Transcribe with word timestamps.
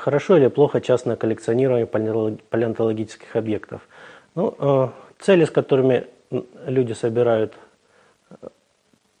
хорошо 0.00 0.36
или 0.36 0.48
плохо 0.48 0.80
частное 0.80 1.16
коллекционирование 1.16 1.86
палеонтологических 1.86 3.36
объектов? 3.36 3.82
Ну, 4.34 4.54
э, 4.58 4.88
цели, 5.18 5.44
с 5.44 5.50
которыми 5.50 6.06
люди 6.66 6.92
собирают 6.92 7.54
э, 8.30 8.48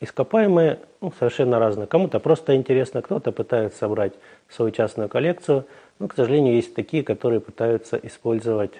ископаемые, 0.00 0.78
ну, 1.00 1.12
совершенно 1.18 1.58
разные. 1.58 1.86
Кому-то 1.86 2.18
просто 2.20 2.56
интересно, 2.56 3.02
кто-то 3.02 3.32
пытается 3.32 3.78
собрать 3.78 4.14
свою 4.48 4.70
частную 4.70 5.08
коллекцию. 5.08 5.66
Но, 5.98 6.08
к 6.08 6.14
сожалению, 6.14 6.54
есть 6.54 6.74
такие, 6.74 7.02
которые 7.02 7.40
пытаются 7.40 7.96
использовать 7.96 8.72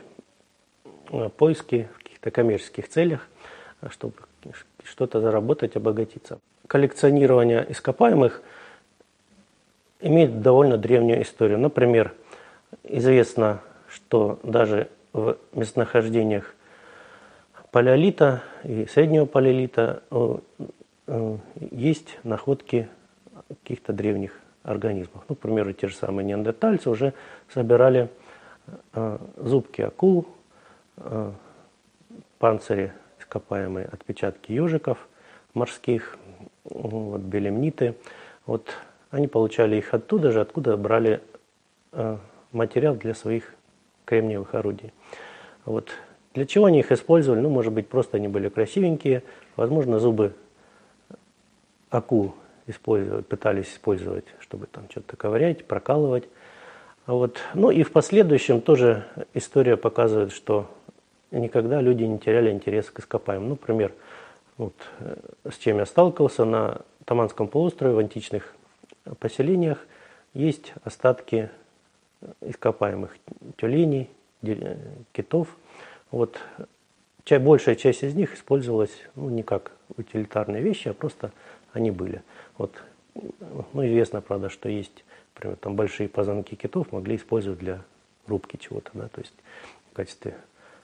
поиски 1.37 1.89
в 1.95 2.03
каких-то 2.03 2.31
коммерческих 2.31 2.89
целях, 2.89 3.29
чтобы 3.91 4.15
что-то 4.85 5.21
заработать, 5.21 5.77
обогатиться. 5.77 6.39
Коллекционирование 6.67 7.67
ископаемых 7.69 8.43
имеет 10.01 10.43
довольно 10.43 10.77
древнюю 10.79 11.23
историю. 11.23 11.59
Например, 11.59 12.13
известно, 12.85 13.61
что 13.89 14.39
даже 14.43 14.89
в 15.13 15.37
местонахождениях 15.53 16.55
палеолита 17.71 18.43
и 18.65 18.87
среднего 18.87 19.27
палеолита 19.27 20.03
э, 20.11 20.37
э, 21.07 21.37
есть 21.71 22.19
находки 22.25 22.89
каких-то 23.49 23.93
древних 23.93 24.39
организмов. 24.63 25.25
Ну, 25.29 25.35
к 25.35 25.39
примеру, 25.39 25.73
те 25.73 25.89
же 25.89 25.97
самые 25.97 26.25
неандертальцы 26.25 26.91
уже 26.91 27.13
собирали 27.53 28.09
э, 28.93 29.19
зубки 29.37 29.83
акул, 29.83 30.27
панцири 32.39 32.93
ископаемые, 33.19 33.87
отпечатки 33.87 34.53
ежиков 34.53 35.09
морских, 35.55 36.19
вот, 36.65 37.21
белемниты. 37.21 37.95
Вот 38.47 38.69
они 39.11 39.27
получали 39.27 39.77
их 39.77 39.93
оттуда 39.93 40.31
же, 40.31 40.41
откуда 40.41 40.77
брали 40.77 41.21
э, 41.93 42.17
материал 42.53 42.95
для 42.95 43.15
своих 43.15 43.55
кремниевых 44.05 44.55
орудий. 44.55 44.93
Вот. 45.65 45.91
Для 46.35 46.47
чего 46.47 46.67
они 46.67 46.81
их 46.81 46.93
использовали? 46.93 47.41
Ну, 47.41 47.51
может 47.51 47.73
быть, 47.73 47.89
просто 47.89 48.17
они 48.17 48.29
были 48.29 48.49
красивенькие. 48.49 49.23
Возможно, 49.57 49.99
зубы 49.99 50.35
использовали, 52.67 53.23
пытались 53.23 53.73
использовать, 53.73 54.25
чтобы 54.39 54.67
там 54.67 54.85
что-то 54.91 55.17
ковырять, 55.17 55.65
прокалывать. 55.67 56.29
Вот. 57.07 57.39
Ну 57.55 57.71
и 57.71 57.83
в 57.83 57.91
последующем 57.91 58.61
тоже 58.61 59.05
история 59.35 59.77
показывает, 59.77 60.33
что 60.33 60.71
никогда 61.33 61.81
люди 61.81 62.05
не 62.05 62.19
теряли 62.19 62.51
интерес 62.51 62.91
к 62.91 63.01
ископаемым. 63.01 63.49
Ну, 63.49 63.55
например, 63.55 63.93
вот, 64.57 64.75
э, 65.01 65.17
с 65.51 65.57
чем 65.57 65.79
я 65.79 65.87
сталкивался 65.87 66.45
на 66.45 66.83
Таманском 67.05 67.49
полуострове 67.49 67.95
в 67.95 67.99
античных 67.99 68.55
поселениях 69.19 69.79
есть 70.35 70.73
остатки 70.85 71.51
ископаемых 72.41 73.17
тюленей, 73.57 74.11
китов. 75.13 75.49
Вот 76.11 76.41
большая 77.29 77.77
часть 77.77 78.03
из 78.03 78.15
них 78.15 78.35
использовалась 78.35 78.93
ну, 79.15 79.29
не 79.29 79.43
как 79.43 79.73
утилитарные 79.97 80.63
вещи, 80.63 80.89
а 80.89 80.95
просто 80.95 81.33
они 81.73 81.91
были. 81.91 82.23
Вот, 82.59 82.73
ну, 83.15 83.87
известно, 83.87 84.21
правда, 84.21 84.49
что 84.49 84.69
есть, 84.69 85.05
например, 85.35 85.57
там 85.57 85.77
большие 85.77 86.09
позвонки 86.09 86.57
китов 86.57 86.91
могли 86.93 87.17
использовать 87.17 87.59
для 87.59 87.83
рубки 88.27 88.57
чего-то, 88.57 88.91
да, 88.95 89.09
то 89.09 89.21
есть 89.21 89.35
в 89.93 89.95
качестве 89.95 90.37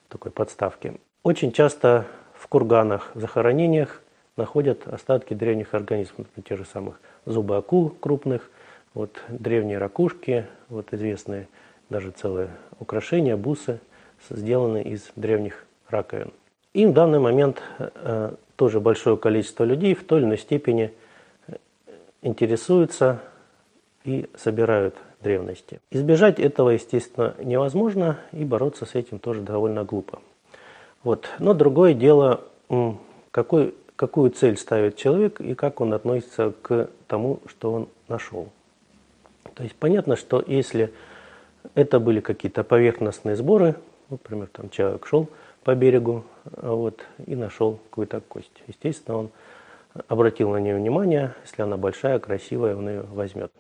такой 0.09 0.31
подставки. 0.31 0.95
Очень 1.23 1.53
часто 1.53 2.07
в 2.35 2.47
курганах, 2.49 3.11
в 3.15 3.21
захоронениях 3.21 4.03
находят 4.37 4.87
остатки 4.87 5.35
древних 5.35 5.75
организмов, 5.75 6.27
тех 6.45 6.59
же 6.59 6.65
самых 6.65 7.01
зубы 7.25 7.57
акул 7.57 7.91
крупных, 7.91 8.51
вот 8.95 9.23
древние 9.29 9.79
ракушки, 9.79 10.47
вот 10.69 10.93
известные 10.93 11.49
даже 11.89 12.11
целые 12.11 12.51
украшения, 12.81 13.37
бусы, 13.37 13.81
сделаны 14.31 14.83
из 14.83 15.11
древних 15.17 15.65
раковин. 15.89 16.33
И 16.73 16.85
в 16.87 16.93
данный 16.93 17.21
момент 17.21 17.63
э, 17.79 18.33
тоже 18.57 18.81
большое 18.81 19.17
количество 19.17 19.65
людей 19.65 19.95
в 19.95 20.05
той 20.05 20.21
или 20.21 20.27
иной 20.27 20.39
степени 20.39 20.93
э, 21.47 21.55
интересуются 22.23 23.21
и 24.05 24.29
собирают 24.37 24.97
древности. 25.23 25.81
Избежать 25.91 26.39
этого, 26.39 26.71
естественно, 26.71 27.35
невозможно, 27.39 28.19
и 28.33 28.45
бороться 28.45 28.85
с 28.85 28.95
этим 28.95 29.19
тоже 29.19 29.41
довольно 29.41 29.85
глупо. 29.85 30.21
Вот. 31.03 31.29
Но 31.39 31.55
другое 31.55 31.95
дело, 31.95 32.43
какой 33.31 33.75
какую 33.97 34.31
цель 34.31 34.57
ставит 34.57 34.97
человек 34.97 35.41
и 35.41 35.55
как 35.55 35.81
он 35.81 35.95
относится 35.95 36.53
к 36.63 36.89
тому, 37.09 37.41
что 37.49 37.73
он 37.73 37.89
нашел. 38.09 38.49
То 39.55 39.63
есть 39.63 39.75
понятно, 39.75 40.17
что 40.17 40.45
если 40.47 40.93
это 41.75 41.99
были 41.99 42.21
какие-то 42.21 42.63
поверхностные 42.63 43.37
сборы, 43.37 43.75
например, 44.11 44.49
там 44.53 44.71
человек 44.71 45.07
шел 45.07 45.29
по 45.65 45.75
берегу 45.75 46.25
вот, 46.45 47.05
и 47.27 47.35
нашел 47.35 47.81
какую-то 47.91 48.21
кость. 48.21 48.63
Естественно, 48.69 49.17
он 49.17 49.31
обратил 50.09 50.51
на 50.51 50.59
нее 50.59 50.77
внимание, 50.77 51.35
если 51.43 51.63
она 51.63 51.77
большая, 51.77 52.19
красивая, 52.19 52.77
он 52.77 52.89
ее 52.89 53.03
возьмет. 53.03 53.51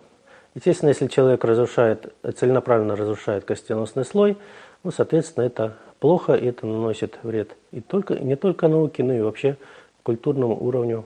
Естественно, 0.55 0.91
если 0.91 1.07
человек 1.09 1.45
разрушает, 1.45 2.15
целенаправленно 2.37 2.97
разрушает 2.97 3.45
костяносный 3.45 4.05
слой, 4.05 4.37
ну, 4.85 4.91
соответственно, 4.91 5.45
это 5.45 5.77
плохо, 5.99 6.35
и 6.35 6.47
это 6.47 6.67
наносит 6.67 7.19
вред 7.23 7.57
и 7.73 7.81
только, 7.81 8.15
не 8.15 8.37
только 8.37 8.69
науке, 8.69 9.03
но 9.03 9.15
и 9.15 9.21
вообще 9.21 9.57
культурному 10.07 10.57
уровню, 10.65 11.05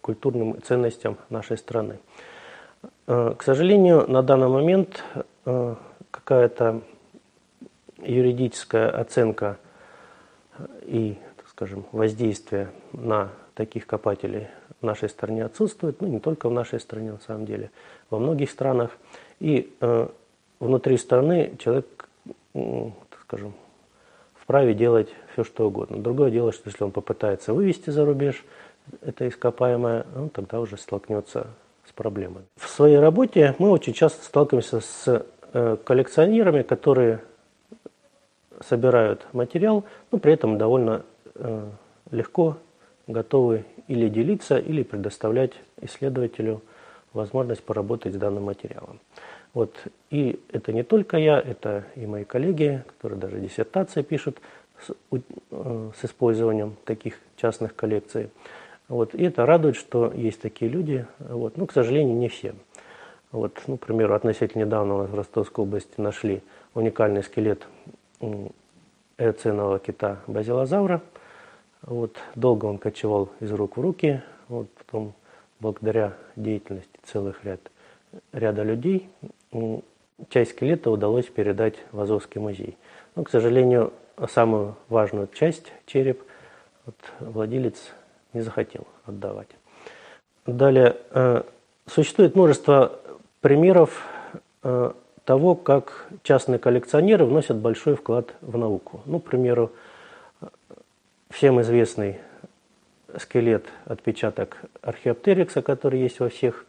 культурным 0.00 0.60
ценностям 0.60 1.18
нашей 1.28 1.56
страны. 1.56 2.00
Э, 3.06 3.34
к 3.38 3.44
сожалению, 3.44 4.10
на 4.10 4.24
данный 4.24 4.48
момент 4.48 5.04
э, 5.44 5.76
какая-то 6.10 6.80
юридическая 7.98 8.90
оценка 8.90 9.56
и, 10.82 11.16
так 11.36 11.46
скажем, 11.46 11.84
воздействие 11.92 12.72
на 12.92 13.28
таких 13.54 13.86
копателей 13.86 14.48
в 14.80 14.84
нашей 14.84 15.08
стране 15.08 15.44
отсутствует, 15.44 16.00
ну 16.00 16.08
не 16.08 16.18
только 16.18 16.48
в 16.48 16.52
нашей 16.52 16.80
стране 16.80 17.12
на 17.12 17.20
самом 17.20 17.46
деле, 17.46 17.70
во 18.10 18.18
многих 18.18 18.50
странах. 18.50 18.90
И 19.38 19.72
э, 19.80 20.08
внутри 20.58 20.96
страны 20.96 21.54
человек, 21.60 22.08
так 22.52 23.20
скажем, 23.22 23.54
вправе 24.50 24.74
делать 24.74 25.08
все, 25.32 25.44
что 25.44 25.68
угодно. 25.68 25.98
Другое 25.98 26.32
дело, 26.32 26.50
что 26.50 26.68
если 26.70 26.82
он 26.82 26.90
попытается 26.90 27.54
вывести 27.54 27.90
за 27.90 28.04
рубеж 28.04 28.44
это 29.00 29.28
ископаемое, 29.28 30.04
он 30.16 30.28
тогда 30.28 30.58
уже 30.58 30.76
столкнется 30.76 31.46
с 31.88 31.92
проблемой. 31.92 32.42
В 32.56 32.68
своей 32.68 32.98
работе 32.98 33.54
мы 33.60 33.70
очень 33.70 33.92
часто 33.92 34.24
сталкиваемся 34.24 34.80
с 34.80 35.24
э, 35.52 35.76
коллекционерами, 35.84 36.62
которые 36.62 37.20
собирают 38.58 39.24
материал, 39.32 39.84
но 40.10 40.18
при 40.18 40.32
этом 40.32 40.58
довольно 40.58 41.04
э, 41.36 41.70
легко 42.10 42.56
готовы 43.06 43.64
или 43.86 44.08
делиться, 44.08 44.58
или 44.58 44.82
предоставлять 44.82 45.52
исследователю 45.80 46.60
возможность 47.12 47.62
поработать 47.62 48.14
с 48.14 48.16
данным 48.16 48.46
материалом. 48.46 48.98
Вот. 49.54 49.74
И 50.10 50.40
это 50.52 50.72
не 50.72 50.82
только 50.82 51.16
я, 51.16 51.40
это 51.40 51.84
и 51.96 52.06
мои 52.06 52.24
коллеги, 52.24 52.84
которые 52.86 53.18
даже 53.18 53.40
диссертации 53.40 54.02
пишут 54.02 54.38
с, 54.80 54.90
э, 55.50 55.90
с 56.00 56.04
использованием 56.04 56.76
таких 56.84 57.18
частных 57.36 57.74
коллекций. 57.74 58.30
Вот. 58.88 59.14
И 59.14 59.22
это 59.24 59.46
радует, 59.46 59.76
что 59.76 60.12
есть 60.12 60.40
такие 60.40 60.70
люди, 60.70 61.06
вот. 61.18 61.56
но, 61.56 61.66
к 61.66 61.72
сожалению, 61.72 62.16
не 62.16 62.28
все. 62.28 62.54
Вот, 63.32 63.62
ну, 63.68 63.76
к 63.76 63.86
примеру, 63.86 64.14
относительно 64.14 64.64
недавно 64.64 64.94
в 64.94 65.14
Ростовской 65.14 65.64
области 65.64 66.00
нашли 66.00 66.42
уникальный 66.74 67.22
скелет 67.22 67.64
эоценового 69.18 69.78
кита 69.78 70.18
базилозавра. 70.26 71.00
Вот, 71.82 72.16
долго 72.34 72.66
он 72.66 72.78
кочевал 72.78 73.30
из 73.38 73.52
рук 73.52 73.76
в 73.76 73.80
руки, 73.80 74.20
вот, 74.48 74.68
потом 74.70 75.14
благодаря 75.60 76.14
деятельности 76.34 76.90
целых 77.04 77.44
ряд, 77.44 77.60
ряда 78.32 78.64
людей 78.64 79.08
часть 80.28 80.52
скелета 80.52 80.90
удалось 80.90 81.26
передать 81.26 81.74
в 81.92 82.00
Азовский 82.00 82.40
музей. 82.40 82.76
Но, 83.16 83.24
к 83.24 83.30
сожалению, 83.30 83.92
самую 84.28 84.76
важную 84.88 85.28
часть, 85.32 85.72
череп, 85.86 86.22
вот, 86.86 86.96
владелец 87.20 87.92
не 88.32 88.40
захотел 88.40 88.86
отдавать. 89.06 89.48
Далее, 90.46 90.96
э, 91.10 91.42
существует 91.86 92.34
множество 92.34 92.98
примеров 93.40 94.04
э, 94.62 94.92
того, 95.24 95.54
как 95.54 96.08
частные 96.22 96.58
коллекционеры 96.58 97.24
вносят 97.24 97.56
большой 97.56 97.94
вклад 97.94 98.34
в 98.40 98.56
науку. 98.56 99.00
Ну, 99.06 99.20
к 99.20 99.24
примеру, 99.24 99.70
всем 101.30 101.60
известный 101.60 102.18
скелет, 103.18 103.66
отпечаток 103.86 104.58
археоптерикса, 104.82 105.62
который 105.62 106.00
есть 106.00 106.20
во 106.20 106.28
всех 106.28 106.66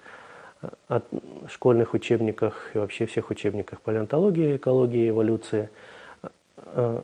от 0.88 1.06
школьных 1.48 1.94
учебниках 1.94 2.72
и 2.74 2.78
вообще 2.78 3.06
всех 3.06 3.30
учебниках 3.30 3.81
палеонтологии, 3.81 4.58
экологии, 4.58 5.10
эволюции. 5.10 5.69
Э, 6.58 7.02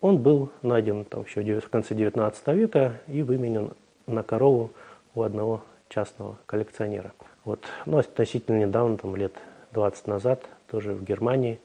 он 0.00 0.18
был 0.18 0.50
найден 0.62 1.04
там 1.04 1.24
еще 1.24 1.60
в 1.60 1.68
конце 1.70 1.94
19 1.94 2.46
века 2.48 3.00
и 3.08 3.22
выменен 3.22 3.72
на 4.06 4.22
корову 4.22 4.70
у 5.14 5.22
одного 5.22 5.62
частного 5.88 6.36
коллекционера. 6.46 7.12
Вот. 7.44 7.64
Ну, 7.86 7.98
относительно 7.98 8.58
недавно, 8.58 8.98
там, 8.98 9.16
лет 9.16 9.32
20 9.72 10.06
назад, 10.06 10.44
тоже 10.70 10.92
в 10.92 11.02
Германии, 11.02 11.58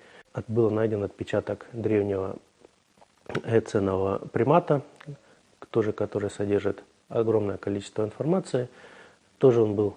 был 0.48 0.72
найден 0.72 1.04
отпечаток 1.04 1.68
древнего 1.74 2.38
эценового 3.46 4.20
примата, 4.32 4.82
тоже 5.70 5.92
который 5.92 6.30
содержит 6.30 6.84
огромное 7.10 7.58
количество 7.58 8.04
информации. 8.04 8.70
Тоже 9.38 9.62
он 9.62 9.76
был 9.76 9.96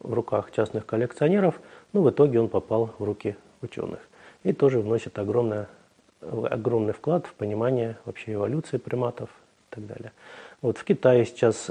в 0.00 0.12
руках 0.12 0.50
частных 0.52 0.86
коллекционеров, 0.86 1.60
но 1.92 2.02
в 2.02 2.10
итоге 2.10 2.40
он 2.40 2.48
попал 2.48 2.94
в 2.98 3.04
руки 3.04 3.36
ученых. 3.60 4.00
И 4.42 4.52
тоже 4.52 4.80
вносит 4.80 5.18
огромное, 5.18 5.68
огромный 6.20 6.92
вклад 6.92 7.26
в 7.26 7.34
понимание 7.34 7.96
вообще 8.04 8.34
эволюции 8.34 8.78
приматов 8.78 9.30
и 9.70 9.74
так 9.74 9.86
далее. 9.86 10.12
Вот 10.60 10.78
в 10.78 10.84
Китае 10.84 11.24
сейчас 11.24 11.70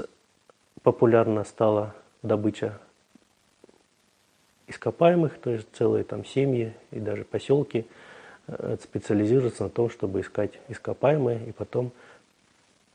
популярна 0.82 1.44
стала 1.44 1.94
добыча 2.22 2.78
ископаемых, 4.66 5.38
то 5.38 5.50
есть 5.50 5.68
целые 5.72 6.04
там 6.04 6.24
семьи 6.24 6.74
и 6.90 7.00
даже 7.00 7.24
поселки 7.24 7.86
э, 8.46 8.76
специализируются 8.82 9.64
на 9.64 9.70
том, 9.70 9.90
чтобы 9.90 10.20
искать 10.20 10.58
ископаемые 10.68 11.46
и 11.46 11.52
потом 11.52 11.92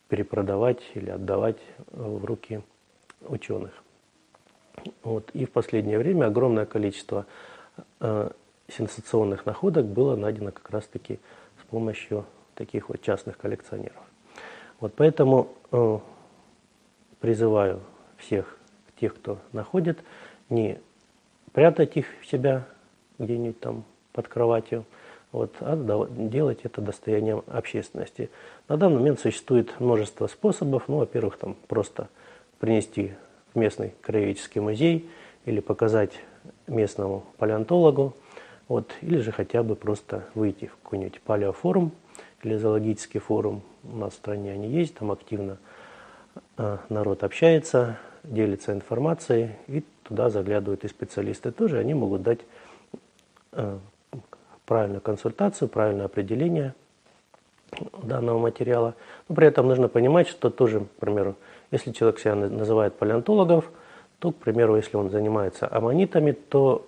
перепродавать 0.09 0.79
или 0.95 1.09
отдавать 1.09 1.57
в 1.91 2.25
руки 2.25 2.61
ученых. 3.21 3.71
Вот. 5.03 5.29
И 5.33 5.45
в 5.45 5.51
последнее 5.51 5.97
время 5.97 6.25
огромное 6.25 6.65
количество 6.65 7.25
э, 7.99 8.29
сенсационных 8.67 9.45
находок 9.45 9.85
было 9.85 10.15
найдено 10.15 10.51
как 10.51 10.69
раз-таки 10.69 11.19
с 11.61 11.69
помощью 11.69 12.25
таких 12.55 12.89
вот 12.89 13.01
частных 13.01 13.37
коллекционеров. 13.37 14.01
Вот 14.79 14.93
поэтому 14.95 15.49
э, 15.71 15.99
призываю 17.19 17.81
всех 18.17 18.57
тех, 18.99 19.15
кто 19.15 19.39
находит, 19.51 19.99
не 20.49 20.79
прятать 21.53 21.97
их 21.97 22.07
в 22.21 22.27
себя 22.27 22.65
где-нибудь 23.19 23.59
там 23.59 23.83
под 24.11 24.27
кроватью, 24.27 24.85
вот, 25.31 25.55
а 25.59 25.75
делать 26.09 26.59
это 26.63 26.81
достоянием 26.81 27.43
общественности. 27.47 28.29
На 28.67 28.77
данный 28.77 28.99
момент 28.99 29.19
существует 29.19 29.79
множество 29.79 30.27
способов. 30.27 30.83
Ну, 30.87 30.97
во-первых, 30.97 31.37
там 31.37 31.55
просто 31.67 32.07
принести 32.59 33.13
местный 33.57 33.93
краеведческий 34.01 34.61
музей 34.61 35.09
или 35.45 35.59
показать 35.59 36.11
местному 36.67 37.25
палеонтологу, 37.37 38.13
вот, 38.67 38.91
или 39.01 39.17
же 39.17 39.31
хотя 39.31 39.63
бы 39.63 39.75
просто 39.75 40.25
выйти 40.35 40.65
в 40.67 40.77
какой-нибудь 40.83 41.21
палеофорум 41.21 41.91
или 42.43 42.55
зоологический 42.55 43.19
форум. 43.19 43.61
У 43.83 43.97
нас 43.97 44.13
в 44.13 44.17
стране 44.17 44.53
они 44.53 44.67
есть, 44.67 44.95
там 44.95 45.11
активно 45.11 45.57
э, 46.57 46.77
народ 46.89 47.23
общается, 47.23 47.97
делится 48.23 48.73
информацией, 48.73 49.51
и 49.67 49.83
туда 50.03 50.29
заглядывают 50.29 50.83
и 50.83 50.87
специалисты 50.87 51.51
тоже, 51.51 51.79
они 51.79 51.93
могут 51.93 52.23
дать 52.23 52.39
э, 53.53 53.77
правильную 54.65 55.01
консультацию, 55.01 55.69
правильное 55.69 56.05
определение 56.05 56.73
данного 58.03 58.37
материала. 58.37 58.95
Но 59.27 59.35
при 59.35 59.47
этом 59.47 59.67
нужно 59.67 59.87
понимать, 59.87 60.27
что 60.27 60.49
тоже, 60.49 60.81
к 60.81 60.99
примеру, 60.99 61.35
если 61.71 61.91
человек 61.91 62.19
себя 62.19 62.35
называет 62.35 62.95
палеонтологов, 62.95 63.69
то, 64.19 64.31
к 64.31 64.35
примеру, 64.37 64.75
если 64.75 64.97
он 64.97 65.09
занимается 65.09 65.67
аммонитами, 65.69 66.31
то 66.31 66.87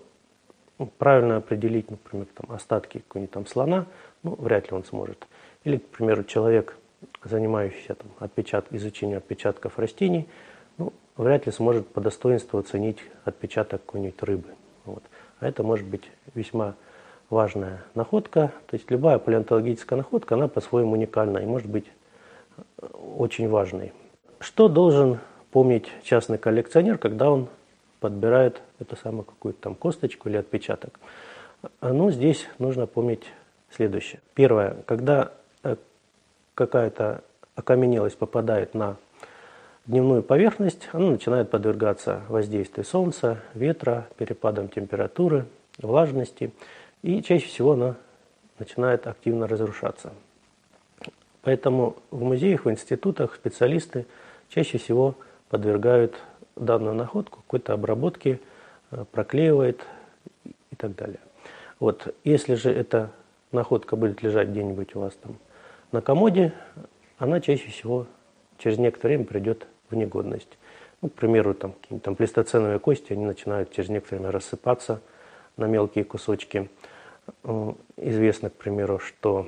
ну, 0.80 0.90
правильно 0.98 1.38
определить, 1.38 1.92
например, 1.92 2.28
там, 2.34 2.56
остатки 2.56 3.00
какого-нибудь 3.00 3.34
там 3.34 3.46
слона, 3.46 3.86
ну, 4.24 4.36
вряд 4.36 4.72
ли 4.72 4.78
он 4.78 4.86
сможет. 4.86 5.28
Или, 5.64 5.78
к 5.78 5.88
примеру, 5.90 6.24
человек, 6.24 6.78
занимающийся 7.24 7.96
там, 7.96 8.08
отпечат... 8.20 8.68
изучением 8.72 9.18
отпечатков 9.18 9.78
растений, 9.78 10.28
ну, 10.78 10.94
вряд 11.18 11.46
ли 11.46 11.52
сможет 11.52 11.88
по 11.90 12.00
достоинству 12.00 12.58
оценить 12.58 13.00
отпечаток 13.26 13.86
какой-нибудь 13.86 14.24
рыбы. 14.24 14.50
Вот. 14.86 15.04
А 15.40 15.48
это 15.48 15.64
может 15.64 15.86
быть 15.86 16.10
весьма 16.34 16.76
важная 17.30 17.84
находка. 17.94 18.54
То 18.68 18.76
есть 18.76 18.90
любая 18.90 19.20
палеонтологическая 19.20 19.98
находка, 19.98 20.36
она 20.36 20.48
по-своему 20.48 20.94
уникальна 20.94 21.40
и 21.40 21.46
может 21.46 21.68
быть 21.68 21.86
э, 22.58 22.86
очень 23.16 23.50
важной. 23.50 23.94
Что 24.40 24.70
должен 24.70 25.20
помнить 25.52 25.90
частный 26.04 26.38
коллекционер, 26.38 26.98
когда 26.98 27.30
он 27.30 27.50
подбирает 28.00 28.62
эту 28.80 28.96
самую 28.96 29.26
какую-то 29.26 29.62
там 29.62 29.76
косточку 29.76 30.30
или 30.30 30.38
отпечаток? 30.38 31.00
Ну, 31.82 32.10
здесь 32.10 32.48
нужно 32.58 32.88
помнить 32.88 33.24
следующее. 33.70 34.22
Первое, 34.34 34.78
когда 34.86 35.34
э, 35.64 35.76
какая-то 36.56 37.22
окаменелость 37.56 38.18
попадает 38.18 38.74
на 38.74 38.96
дневную 39.86 40.24
поверхность, 40.24 40.88
она 40.94 41.12
начинает 41.12 41.50
подвергаться 41.50 42.22
воздействию 42.30 42.86
солнца, 42.86 43.40
ветра, 43.54 44.08
перепадам 44.18 44.70
температуры, 44.70 45.48
влажности. 45.80 46.54
И 47.02 47.22
чаще 47.22 47.48
всего 47.48 47.74
она 47.74 47.96
начинает 48.58 49.06
активно 49.08 49.48
разрушаться. 49.48 50.14
Поэтому 51.42 51.98
в 52.12 52.22
музеях, 52.22 52.66
в 52.66 52.72
институтах 52.72 53.36
специалисты 53.36 54.06
чаще 54.50 54.78
всего 54.78 55.16
подвергают 55.50 56.16
данную 56.56 56.96
находку 56.96 57.38
какой-то 57.38 57.74
обработке, 57.74 58.40
э, 58.92 59.06
проклеивает 59.12 59.86
и 60.46 60.76
так 60.76 60.96
далее. 60.96 61.20
Вот, 61.80 62.14
если 62.24 62.56
же 62.56 62.72
эта 62.72 63.12
находка 63.52 63.96
будет 63.96 64.22
лежать 64.22 64.50
где-нибудь 64.50 64.96
у 64.96 65.00
вас 65.02 65.16
там 65.16 65.38
на 65.92 66.02
комоде, 66.02 66.54
она 67.18 67.40
чаще 67.40 67.70
всего 67.70 68.06
через 68.58 68.78
некоторое 68.78 69.16
время 69.16 69.26
придет 69.26 69.68
в 69.90 69.96
негодность. 69.96 70.58
Ну, 71.02 71.10
к 71.10 71.14
примеру, 71.14 71.54
там, 71.54 71.74
там 72.04 72.16
плестоценовые 72.16 72.80
кости, 72.80 73.14
они 73.14 73.26
начинают 73.26 73.72
через 73.72 73.90
некоторое 73.90 74.20
время 74.20 74.32
рассыпаться 74.34 75.02
на 75.56 75.66
мелкие 75.66 76.04
кусочки. 76.04 76.70
Э, 77.44 77.74
известно, 77.98 78.50
к 78.50 78.54
примеру, 78.54 79.00
что 79.00 79.48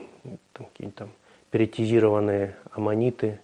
там, 0.54 0.68
какие-нибудь 0.68 0.96
там 0.96 1.10
перетизированные 1.52 2.56
аммониты, 2.72 3.40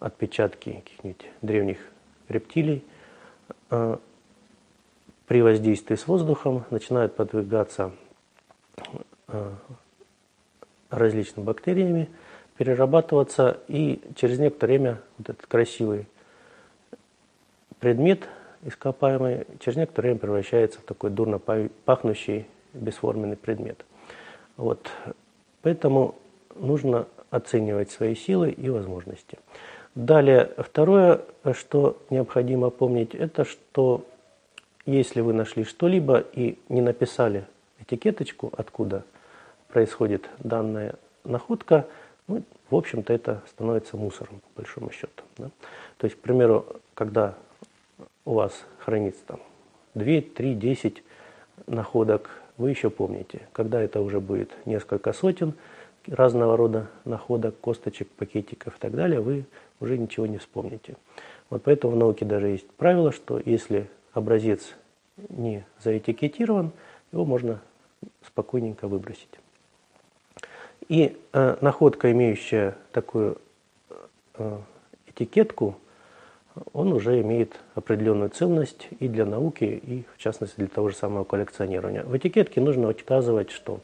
отпечатки 0.00 0.72
каких-нибудь 0.72 1.26
древних 1.42 1.78
рептилий 2.28 2.84
э, 3.70 3.96
при 5.26 5.42
воздействии 5.42 5.94
с 5.94 6.06
воздухом 6.06 6.64
начинают 6.70 7.16
подвигаться 7.16 7.92
э, 9.28 9.50
различными 10.90 11.44
бактериями, 11.44 12.08
перерабатываться, 12.56 13.60
и 13.68 14.00
через 14.16 14.38
некоторое 14.38 14.78
время 14.78 15.00
вот 15.18 15.30
этот 15.30 15.46
красивый 15.46 16.06
предмет 17.80 18.28
ископаемый 18.64 19.46
через 19.60 19.76
некоторое 19.76 20.08
время 20.08 20.20
превращается 20.20 20.80
в 20.80 20.84
такой 20.84 21.10
дурно 21.10 21.38
пахнущий 21.38 22.46
бесформенный 22.72 23.36
предмет. 23.36 23.84
Вот. 24.56 24.90
Поэтому 25.62 26.14
нужно 26.54 27.06
оценивать 27.30 27.90
свои 27.90 28.14
силы 28.14 28.50
и 28.50 28.68
возможности. 28.68 29.38
Далее, 29.94 30.50
второе, 30.58 31.20
что 31.52 31.96
необходимо 32.10 32.70
помнить, 32.70 33.14
это 33.14 33.44
что 33.44 34.04
если 34.86 35.20
вы 35.20 35.32
нашли 35.32 35.64
что-либо 35.64 36.18
и 36.18 36.58
не 36.68 36.80
написали 36.80 37.46
этикеточку, 37.80 38.52
откуда 38.56 39.04
происходит 39.68 40.28
данная 40.40 40.96
находка, 41.24 41.86
ну, 42.26 42.42
в 42.70 42.74
общем-то, 42.74 43.12
это 43.12 43.42
становится 43.48 43.96
мусором, 43.96 44.40
по 44.40 44.62
большому 44.62 44.90
счету. 44.90 45.22
Да? 45.36 45.50
То 45.98 46.06
есть, 46.06 46.16
к 46.16 46.20
примеру, 46.20 46.66
когда 46.94 47.34
у 48.24 48.34
вас 48.34 48.64
хранится 48.78 49.22
там 49.26 49.40
2, 49.94 50.04
3, 50.34 50.54
10 50.54 51.02
находок 51.66 52.30
вы 52.56 52.70
еще 52.70 52.90
помните. 52.90 53.48
Когда 53.52 53.82
это 53.82 54.00
уже 54.00 54.20
будет 54.20 54.52
несколько 54.64 55.12
сотен 55.12 55.54
разного 56.06 56.56
рода 56.56 56.88
находок, 57.04 57.58
косточек, 57.60 58.08
пакетиков 58.08 58.76
и 58.76 58.80
так 58.80 58.92
далее, 58.92 59.20
вы 59.20 59.44
уже 59.80 59.98
ничего 59.98 60.26
не 60.26 60.38
вспомните. 60.38 60.96
Вот 61.50 61.62
поэтому 61.62 61.94
в 61.94 61.96
науке 61.96 62.24
даже 62.24 62.48
есть 62.48 62.68
правило, 62.72 63.12
что 63.12 63.40
если 63.44 63.88
образец 64.12 64.74
не 65.28 65.64
заэтикетирован, 65.82 66.72
его 67.12 67.24
можно 67.24 67.60
спокойненько 68.26 68.88
выбросить. 68.88 69.28
И 70.88 71.16
э, 71.32 71.56
находка, 71.60 72.12
имеющая 72.12 72.76
такую 72.92 73.38
э, 74.34 74.58
этикетку, 75.06 75.76
он 76.72 76.92
уже 76.92 77.20
имеет 77.20 77.58
определенную 77.74 78.30
ценность 78.30 78.88
и 79.00 79.08
для 79.08 79.24
науки, 79.24 79.64
и 79.64 80.04
в 80.14 80.18
частности 80.18 80.56
для 80.56 80.68
того 80.68 80.90
же 80.90 80.96
самого 80.96 81.24
коллекционирования. 81.24 82.04
В 82.04 82.16
этикетке 82.16 82.60
нужно 82.60 82.90
указывать, 82.90 83.50
что 83.50 83.80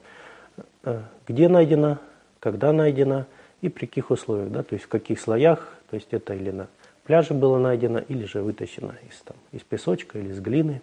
э, 0.85 1.03
где 1.27 1.49
найдено, 1.49 1.99
когда 2.41 2.73
найдено 2.73 3.27
и 3.61 3.69
при 3.69 3.87
каких 3.87 4.11
условиях, 4.11 4.51
да, 4.51 4.63
то 4.63 4.75
есть 4.75 4.87
в 4.87 4.89
каких 4.89 5.21
слоях, 5.21 5.75
то 5.91 5.97
есть 5.97 6.09
это 6.13 6.35
или 6.35 6.51
на 6.51 6.69
пляже 7.05 7.35
было 7.35 7.59
найдено, 7.59 7.99
или 8.01 8.25
же 8.25 8.43
вытащено 8.43 8.95
из, 9.09 9.21
там, 9.21 9.37
из 9.53 9.63
песочка 9.63 10.19
или 10.19 10.31
из 10.31 10.41
глины. 10.41 10.83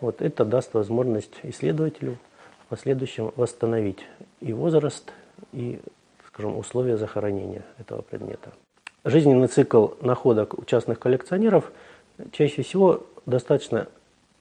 Вот 0.00 0.22
это 0.22 0.44
даст 0.44 0.74
возможность 0.74 1.34
исследователю 1.42 2.16
в 2.64 2.66
последующем 2.70 3.32
восстановить 3.36 4.06
и 4.40 4.52
возраст, 4.52 5.12
и, 5.52 5.80
скажем, 6.26 6.56
условия 6.56 6.96
захоронения 6.96 7.62
этого 7.78 8.02
предмета 8.02 8.52
жизненный 9.04 9.46
цикл 9.46 9.88
находок 10.00 10.58
у 10.58 10.64
частных 10.64 10.98
коллекционеров 10.98 11.72
чаще 12.32 12.62
всего 12.62 13.06
достаточно 13.26 13.86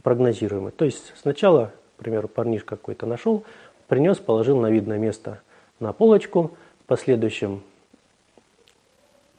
прогнозируемый. 0.02 0.72
То 0.72 0.84
есть 0.84 1.14
сначала 1.22 1.72
к 1.98 2.00
примеру, 2.00 2.28
парнишка 2.28 2.76
какой-то 2.76 3.08
нашел, 3.08 3.44
принес, 3.88 4.18
положил 4.18 4.60
на 4.60 4.70
видное 4.70 5.00
место 5.00 5.42
на 5.80 5.94
полочку, 5.94 6.58
в 6.82 6.86
последующем, 6.86 7.62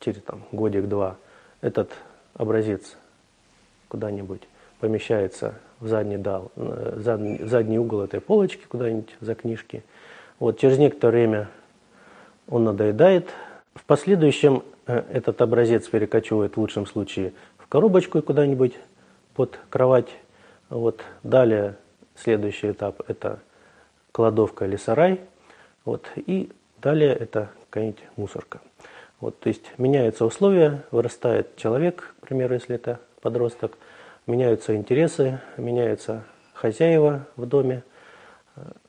через 0.00 0.22
там, 0.22 0.42
годик-два, 0.52 1.16
этот 1.60 1.90
образец 2.34 2.96
куда-нибудь 3.88 4.42
помещается 4.80 5.54
в 5.80 5.88
задний, 5.88 6.18
дал, 6.18 6.52
э, 6.56 6.98
задний, 6.98 7.38
задний 7.44 7.78
угол 7.78 8.02
этой 8.02 8.20
полочки 8.20 8.64
куда-нибудь 8.68 9.16
за 9.20 9.34
книжки. 9.34 9.84
Вот 10.38 10.58
через 10.58 10.78
некоторое 10.78 11.10
время 11.10 11.48
он 12.48 12.64
надоедает. 12.64 13.28
В 13.74 13.84
последующем 13.84 14.62
э, 14.86 15.02
этот 15.12 15.40
образец 15.42 15.88
перекочевывает 15.88 16.56
в 16.56 16.60
лучшем 16.60 16.86
случае 16.86 17.32
в 17.56 17.66
коробочку 17.66 18.22
куда-нибудь 18.22 18.74
под 19.34 19.58
кровать. 19.70 20.08
Вот. 20.68 21.00
Далее 21.22 21.76
следующий 22.14 22.70
этап– 22.70 23.02
это 23.08 23.40
кладовка 24.12 24.64
или 24.64 24.76
сарай. 24.76 25.20
Вот. 25.84 26.06
И 26.16 26.50
далее 26.80 27.14
это 27.14 27.50
какая-нибудь 27.70 28.02
мусорка. 28.16 28.60
Вот, 29.20 29.38
то 29.40 29.48
есть 29.48 29.64
меняются 29.78 30.24
условия, 30.24 30.84
вырастает 30.92 31.56
человек, 31.56 32.14
к 32.20 32.26
примеру, 32.26 32.54
если 32.54 32.76
это 32.76 33.00
подросток, 33.20 33.76
меняются 34.26 34.76
интересы, 34.76 35.40
меняются 35.56 36.22
хозяева 36.54 37.26
в 37.34 37.46
доме, 37.46 37.82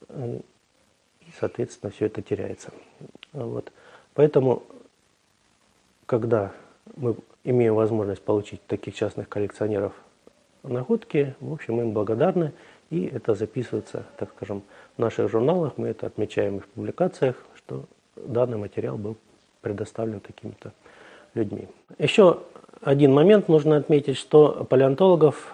э, 0.10 0.40
и, 1.22 1.32
соответственно, 1.40 1.92
все 1.92 2.06
это 2.06 2.22
теряется. 2.22 2.72
Вот. 3.34 3.72
Поэтому, 4.14 4.64
когда 6.06 6.52
мы 6.96 7.16
имеем 7.44 7.74
возможность 7.74 8.22
получить 8.22 8.64
таких 8.68 8.96
частных 8.96 9.30
коллекционеров 9.30 9.94
находки, 10.64 11.36
в 11.40 11.54
общем, 11.54 11.82
им 11.82 11.92
благодарны, 11.92 12.54
и 12.90 13.06
это 13.06 13.36
записывается, 13.36 14.06
так 14.18 14.30
скажем, 14.36 14.64
в 14.98 15.00
наших 15.00 15.30
журналах, 15.30 15.74
мы 15.78 15.90
это 15.90 16.08
отмечаем 16.08 16.58
и 16.58 16.60
в 16.60 16.68
публикациях, 16.68 17.36
что 17.56 17.86
данный 18.16 18.58
материал 18.58 18.98
был 18.98 19.16
предоставлен 19.62 20.20
такими-то 20.20 20.72
людьми. 21.34 21.68
Еще 21.98 22.40
один 22.82 23.14
момент 23.14 23.48
нужно 23.48 23.78
отметить, 23.78 24.18
что 24.18 24.66
палеонтологов 24.70 25.54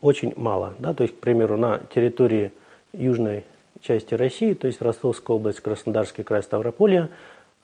очень 0.00 0.32
мало. 0.36 0.74
Да? 0.78 0.94
То 0.94 1.02
есть, 1.02 1.16
к 1.16 1.20
примеру, 1.20 1.56
на 1.56 1.80
территории 1.92 2.52
южной 2.92 3.44
части 3.80 4.14
России, 4.14 4.54
то 4.54 4.66
есть 4.66 4.80
Ростовская 4.80 5.36
область, 5.36 5.60
Краснодарский 5.60 6.24
край, 6.24 6.42
Ставрополье, 6.42 7.10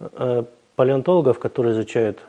э, 0.01 0.45
палеонтологов, 0.77 1.39
которые 1.39 1.73
изучают 1.75 2.21